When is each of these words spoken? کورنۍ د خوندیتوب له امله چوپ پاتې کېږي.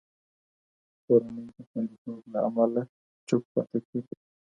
کورنۍ 1.05 1.45
د 1.55 1.57
خوندیتوب 1.69 2.21
له 2.33 2.39
امله 2.47 2.81
چوپ 3.27 3.43
پاتې 3.53 3.79
کېږي. 3.87 4.15